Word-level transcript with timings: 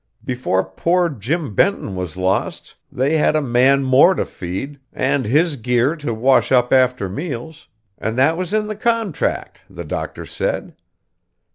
Before 0.25 0.63
poor 0.63 1.09
Jim 1.09 1.53
Benton 1.53 1.95
was 1.95 2.17
lost 2.17 2.73
they 2.91 3.17
had 3.17 3.35
a 3.35 3.39
man 3.39 3.83
more 3.83 4.15
to 4.15 4.25
feed, 4.25 4.79
and 4.91 5.25
his 5.25 5.57
gear 5.57 5.95
to 5.97 6.11
wash 6.11 6.51
up 6.51 6.73
after 6.73 7.07
meals, 7.07 7.67
and 7.99 8.17
that 8.17 8.35
was 8.35 8.51
in 8.51 8.65
the 8.65 8.75
contract, 8.75 9.61
the 9.69 9.83
doctor 9.85 10.25
said. 10.25 10.73